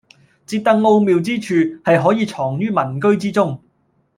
[0.47, 1.53] 折凳奧妙之處，
[1.83, 3.61] 係可以藏於民居之中